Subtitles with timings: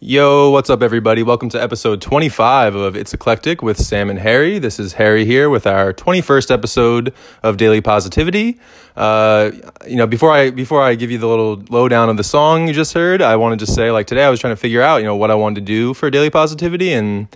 [0.00, 1.24] Yo, what's up, everybody?
[1.24, 4.60] Welcome to episode 25 of It's Eclectic with Sam and Harry.
[4.60, 8.60] This is Harry here with our 21st episode of Daily Positivity.
[8.94, 9.50] Uh,
[9.88, 12.74] you know, before I before I give you the little lowdown of the song you
[12.74, 15.04] just heard, I wanted to say, like today, I was trying to figure out, you
[15.04, 17.26] know, what I wanted to do for Daily Positivity, and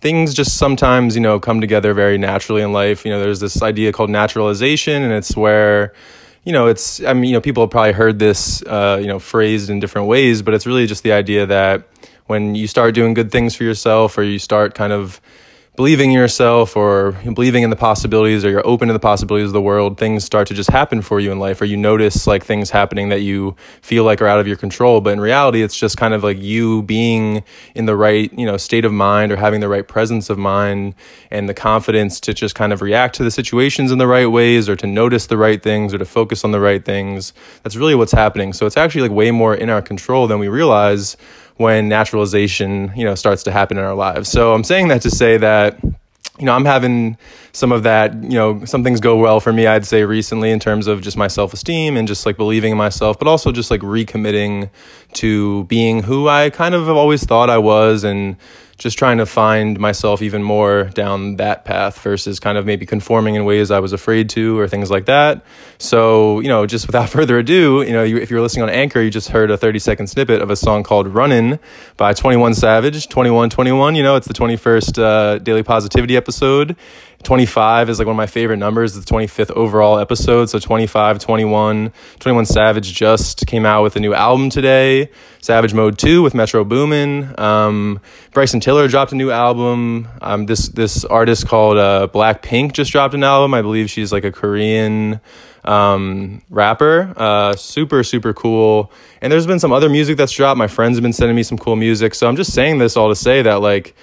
[0.00, 3.04] things just sometimes, you know, come together very naturally in life.
[3.04, 5.92] You know, there's this idea called naturalization, and it's where
[6.48, 9.18] you know, it's, I mean, you know, people have probably heard this, uh, you know,
[9.18, 11.86] phrased in different ways, but it's really just the idea that
[12.24, 15.20] when you start doing good things for yourself or you start kind of
[15.78, 19.52] believing in yourself or believing in the possibilities or you're open to the possibilities of
[19.52, 22.44] the world, things start to just happen for you in life or you notice like
[22.44, 25.00] things happening that you feel like are out of your control.
[25.00, 27.44] But in reality, it's just kind of like you being
[27.76, 30.96] in the right, you know, state of mind or having the right presence of mind
[31.30, 34.68] and the confidence to just kind of react to the situations in the right ways
[34.68, 37.32] or to notice the right things or to focus on the right things.
[37.62, 38.52] That's really what's happening.
[38.52, 41.16] So it's actually like way more in our control than we realize
[41.58, 44.28] when naturalization, you know, starts to happen in our lives.
[44.28, 45.78] So I'm saying that to say that
[46.38, 47.16] you know, I'm having
[47.52, 50.60] some of that, you know, some things go well for me, I'd say recently in
[50.60, 53.70] terms of just my self esteem and just like believing in myself, but also just
[53.70, 54.70] like recommitting
[55.14, 58.36] to being who I kind of have always thought I was and
[58.78, 63.34] just trying to find myself even more down that path versus kind of maybe conforming
[63.34, 65.44] in ways I was afraid to or things like that.
[65.78, 69.02] So, you know, just without further ado, you know, you, if you're listening on Anchor,
[69.02, 71.58] you just heard a 30 second snippet of a song called Runnin'
[71.96, 73.96] by 21 Savage, 2121.
[73.96, 76.76] You know, it's the 21st uh, Daily Positivity episode.
[77.24, 78.94] 25 is like one of my favorite numbers.
[78.94, 80.50] The 25th overall episode.
[80.50, 81.92] So 25, 21.
[82.18, 85.10] 21 Savage just came out with a new album today.
[85.40, 87.34] Savage Mode 2 with Metro Boomin.
[87.38, 88.00] Um,
[88.32, 90.08] Bryson Tiller dropped a new album.
[90.22, 93.52] Um, this this artist called uh, Blackpink just dropped an album.
[93.52, 95.20] I believe she's like a Korean
[95.64, 97.12] um, rapper.
[97.16, 98.92] Uh, super, super cool.
[99.20, 100.56] And there's been some other music that's dropped.
[100.58, 102.14] My friends have been sending me some cool music.
[102.14, 103.94] So I'm just saying this all to say that, like,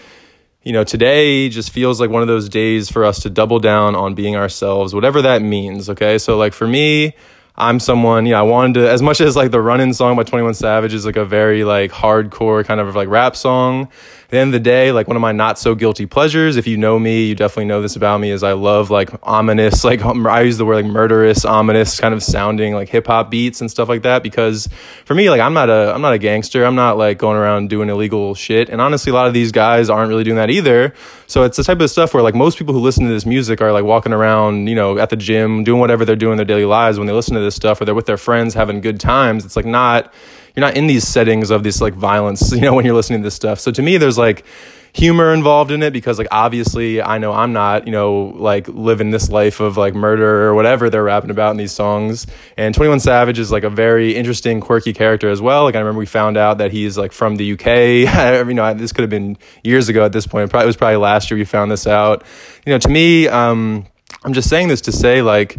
[0.66, 3.96] you know, today just feels like one of those days for us to double down
[3.96, 5.90] on being ourselves, whatever that means.
[5.92, 6.18] Okay.
[6.18, 7.16] So, like, for me,
[7.56, 10.24] I'm someone, you know, I wanted to, as much as like the Runnin' song by
[10.24, 13.90] 21 Savage is like a very like hardcore kind of like rap song
[14.30, 16.78] the end of the day, like one of my not so guilty pleasures, if you
[16.78, 20.26] know me, you definitely know this about me, is I love like ominous, like um,
[20.28, 23.70] I use the word like murderous, ominous kind of sounding like hip hop beats and
[23.70, 24.24] stuff like that.
[24.24, 24.68] Because
[25.06, 26.66] for me, like I'm not a I'm not a gangster.
[26.66, 28.70] I'm not like going around doing illegal shit.
[28.70, 30.94] And honestly, a lot of these guys aren't really doing that either.
[31.28, 33.62] So it's the type of stuff where like most people who listen to this music
[33.62, 36.46] are like walking around, you know, at the gym, doing whatever they're doing in their
[36.46, 39.00] daily lives when they listen to this stuff, or they're with their friends having good
[39.00, 39.46] times.
[39.46, 40.14] It's like not
[40.56, 43.28] you're not in these settings of this like violence, you know, when you're listening to
[43.28, 43.60] this stuff.
[43.60, 44.46] So to me, there's like
[44.96, 49.12] humor involved in it because like obviously I know I'm not, you know, like living
[49.12, 52.26] this life of like murder or whatever they're rapping about in these songs.
[52.56, 55.64] And 21 Savage is like a very interesting, quirky character as well.
[55.64, 58.48] Like I remember we found out that he's like from the UK.
[58.48, 60.50] you know, this could have been years ago at this point.
[60.50, 62.24] Probably, it was probably last year we found this out.
[62.66, 63.86] You know, to me, um,
[64.24, 65.58] I'm just saying this to say like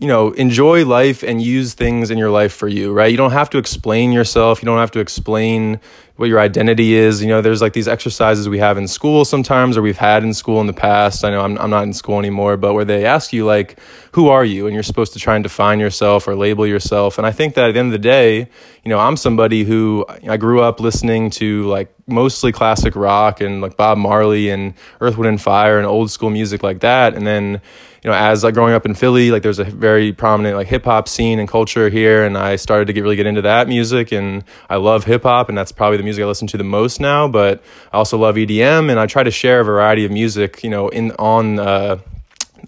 [0.00, 3.10] you know, enjoy life and use things in your life for you, right?
[3.10, 4.62] You don't have to explain yourself.
[4.62, 5.80] You don't have to explain
[6.16, 7.22] what your identity is.
[7.22, 10.32] You know, there's like these exercises we have in school sometimes, or we've had in
[10.32, 11.24] school in the past.
[11.24, 13.78] I know I'm, I'm not in school anymore, but where they ask you, like,
[14.12, 14.66] who are you?
[14.66, 17.18] And you're supposed to try and define yourself or label yourself.
[17.18, 18.48] And I think that at the end of the day,
[18.84, 23.60] you know, I'm somebody who I grew up listening to like mostly classic rock and
[23.60, 27.14] like Bob Marley and Earth, Wind, and Fire and old school music like that.
[27.14, 27.60] And then,
[28.02, 30.84] you know, as like growing up in Philly, like there's a very prominent like hip
[30.84, 34.10] hop scene and culture here, and I started to get really get into that music,
[34.10, 37.00] and I love hip hop, and that's probably the music I listen to the most
[37.00, 37.28] now.
[37.28, 37.62] But
[37.92, 40.88] I also love EDM, and I try to share a variety of music, you know,
[40.88, 41.58] in on.
[41.58, 41.98] Uh,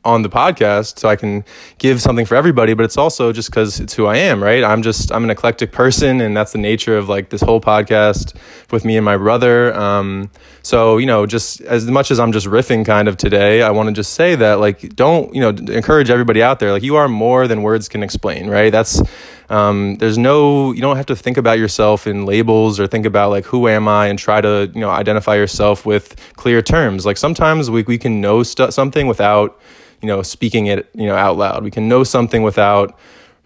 [0.04, 1.44] on the podcast so I can
[1.78, 4.62] give something for everybody, but it's also just because it's who I am, right?
[4.62, 8.37] I'm just, I'm an eclectic person, and that's the nature of like this whole podcast
[8.70, 9.75] with me and my brother.
[9.75, 10.31] Um,
[10.62, 13.88] so, you know, just as much as I'm just riffing kind of today, I want
[13.88, 17.09] to just say that, like, don't, you know, encourage everybody out there, like, you are
[17.09, 18.70] more than words can explain, right?
[18.70, 19.03] That's,
[19.50, 23.31] um, there's no, you don't have to think about yourself in labels or think about
[23.31, 27.05] like, who am I and try to, you know, identify yourself with clear terms.
[27.05, 29.58] Like, sometimes we, we can know st- something without,
[30.05, 31.65] you know speaking it you know out loud.
[31.65, 32.99] We can know something without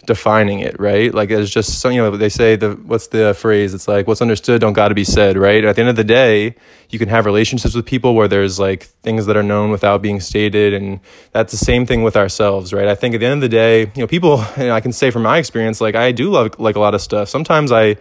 [0.07, 1.15] defining it right?
[1.15, 3.75] Like it's just so you know they say the what's the phrase?
[3.75, 5.65] It's like what's understood don't got to be said right?
[5.65, 6.57] At the end of the day
[6.91, 10.19] you can have relationships with people where there's like things that are known without being
[10.19, 10.99] stated and
[11.33, 12.89] that's the same thing with ourselves right?
[12.89, 14.93] I think at the end of the day you know people you know, i can
[14.93, 17.29] say from my experience like i do love like a lot of stuff.
[17.29, 17.97] Sometimes i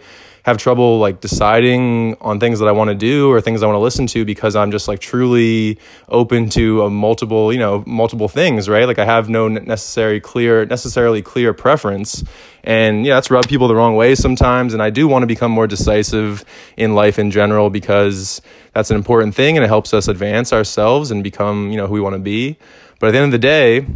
[0.48, 3.76] have trouble like deciding on things that I want to do or things I want
[3.76, 5.78] to listen to because I'm just like truly
[6.08, 8.86] open to a multiple, you know, multiple things, right?
[8.86, 12.24] Like I have no necessary clear necessarily clear preference.
[12.64, 15.52] And yeah, that's rubbed people the wrong way sometimes and I do want to become
[15.52, 16.44] more decisive
[16.76, 18.40] in life in general because
[18.72, 21.94] that's an important thing and it helps us advance ourselves and become, you know, who
[21.94, 22.56] we want to be.
[23.00, 23.86] But at the end of the day,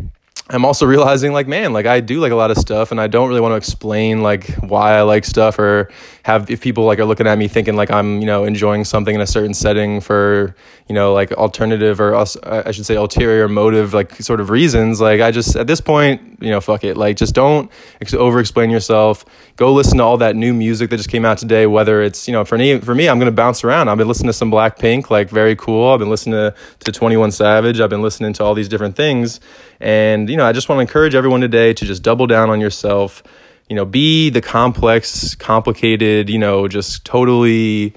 [0.50, 3.06] I'm also realizing like man like I do like a lot of stuff and I
[3.06, 5.90] don't really want to explain like why I like stuff or
[6.24, 9.14] have if people like are looking at me thinking like I'm you know enjoying something
[9.14, 10.54] in a certain setting for
[10.88, 15.20] you know like alternative or I should say ulterior motive like sort of reasons like
[15.20, 16.96] I just at this point you know fuck it.
[16.96, 17.70] Like just don't
[18.14, 19.24] over explain yourself.
[19.56, 22.32] Go listen to all that new music that just came out today whether it's you
[22.32, 23.88] know for me for me I'm to bounce around.
[23.88, 25.90] I've been listening to some Blackpink like very cool.
[25.90, 27.80] I've been listening to to 21 Savage.
[27.80, 29.40] I've been listening to all these different things.
[29.80, 32.60] And you know I just want to encourage everyone today to just double down on
[32.60, 33.24] yourself
[33.68, 37.94] you know, be the complex, complicated, you know, just totally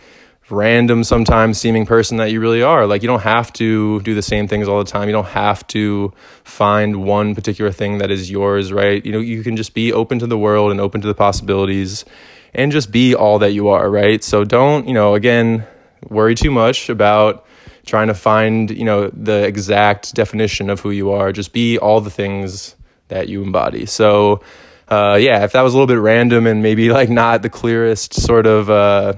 [0.50, 2.86] random sometimes seeming person that you really are.
[2.86, 5.08] Like you don't have to do the same things all the time.
[5.08, 6.14] You don't have to
[6.44, 9.04] find one particular thing that is yours, right?
[9.04, 12.06] You know, you can just be open to the world and open to the possibilities
[12.54, 14.24] and just be all that you are, right?
[14.24, 15.66] So don't, you know, again,
[16.10, 17.46] worry too much about
[17.86, 21.32] trying to find, you know, the exact definition of who you are.
[21.32, 22.76] Just be all the things
[23.08, 23.86] that you embody.
[23.86, 24.42] So
[24.88, 28.14] uh, yeah, if that was a little bit random and maybe like not the clearest
[28.14, 29.14] sort of, uh,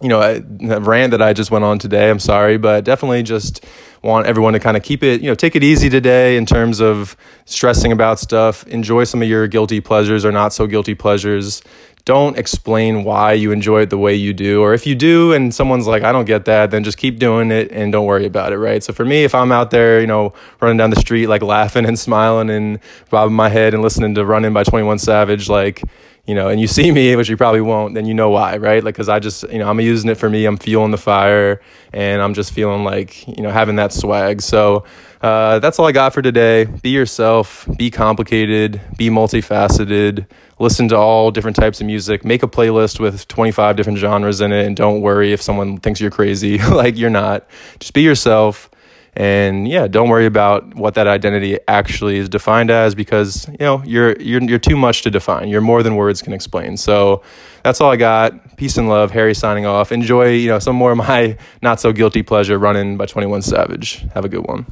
[0.00, 0.40] you know,
[0.80, 3.64] rant that I just went on today, I'm sorry, but definitely just
[4.02, 6.80] want everyone to kind of keep it, you know, take it easy today in terms
[6.80, 8.66] of stressing about stuff.
[8.66, 11.62] Enjoy some of your guilty pleasures or not so guilty pleasures
[12.04, 14.60] don't explain why you enjoy it the way you do.
[14.60, 17.52] Or if you do and someone's like, I don't get that, then just keep doing
[17.52, 18.82] it and don't worry about it, right?
[18.82, 21.86] So for me, if I'm out there, you know, running down the street, like laughing
[21.86, 25.82] and smiling and bobbing my head and listening to Running by 21 Savage, like,
[26.26, 28.82] you know, and you see me, which you probably won't, then you know why, right?
[28.82, 30.44] Like, cause I just, you know, I'm using it for me.
[30.44, 31.60] I'm feeling the fire
[31.92, 34.40] and I'm just feeling like, you know, having that swag.
[34.40, 34.84] So,
[35.20, 36.64] uh, that's all I got for today.
[36.64, 40.26] Be yourself, be complicated, be multifaceted,
[40.58, 44.50] listen to all different types of music, make a playlist with 25 different genres in
[44.52, 46.58] it, and don't worry if someone thinks you're crazy.
[46.70, 47.46] like, you're not.
[47.78, 48.68] Just be yourself.
[49.14, 53.82] And yeah, don't worry about what that identity actually is defined as because you know
[53.84, 55.48] you're you're you're too much to define.
[55.48, 56.78] You're more than words can explain.
[56.78, 57.22] So
[57.62, 58.56] that's all I got.
[58.56, 59.10] Peace and love.
[59.10, 59.92] Harry signing off.
[59.92, 63.42] Enjoy you know some more of my not so guilty pleasure running by Twenty One
[63.42, 64.06] Savage.
[64.14, 64.64] Have a good one.